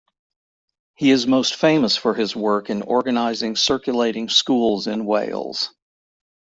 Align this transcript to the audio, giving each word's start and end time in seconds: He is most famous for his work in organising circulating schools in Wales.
He 0.95 1.11
is 1.11 1.27
most 1.27 1.57
famous 1.57 1.95
for 1.95 2.15
his 2.15 2.35
work 2.35 2.71
in 2.71 2.81
organising 2.81 3.55
circulating 3.55 4.29
schools 4.29 4.87
in 4.87 5.05
Wales. 5.05 5.75